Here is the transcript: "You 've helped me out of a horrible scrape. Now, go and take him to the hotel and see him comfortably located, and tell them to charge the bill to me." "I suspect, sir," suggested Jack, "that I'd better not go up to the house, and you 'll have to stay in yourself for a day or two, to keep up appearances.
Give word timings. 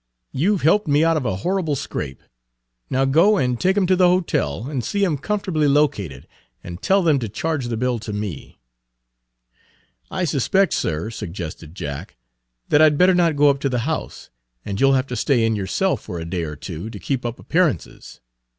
"You 0.31 0.57
've 0.57 0.63
helped 0.63 0.87
me 0.87 1.03
out 1.03 1.15
of 1.15 1.27
a 1.27 1.35
horrible 1.45 1.75
scrape. 1.75 2.23
Now, 2.89 3.05
go 3.05 3.37
and 3.37 3.59
take 3.61 3.77
him 3.77 3.85
to 3.85 3.95
the 3.95 4.07
hotel 4.07 4.65
and 4.67 4.83
see 4.83 5.03
him 5.03 5.15
comfortably 5.19 5.67
located, 5.67 6.27
and 6.63 6.81
tell 6.81 7.03
them 7.03 7.19
to 7.19 7.29
charge 7.29 7.67
the 7.67 7.77
bill 7.77 7.99
to 7.99 8.11
me." 8.11 8.57
"I 10.09 10.25
suspect, 10.25 10.73
sir," 10.73 11.11
suggested 11.11 11.75
Jack, 11.75 12.15
"that 12.69 12.81
I'd 12.81 12.97
better 12.97 13.13
not 13.13 13.35
go 13.35 13.51
up 13.51 13.59
to 13.59 13.69
the 13.69 13.81
house, 13.85 14.31
and 14.65 14.81
you 14.81 14.87
'll 14.87 14.93
have 14.93 15.05
to 15.05 15.15
stay 15.15 15.45
in 15.45 15.55
yourself 15.55 16.01
for 16.01 16.17
a 16.17 16.25
day 16.25 16.45
or 16.45 16.55
two, 16.55 16.89
to 16.89 16.97
keep 16.97 17.23
up 17.23 17.37
appearances. 17.37 18.21